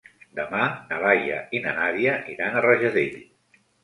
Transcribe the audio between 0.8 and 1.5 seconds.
na Laia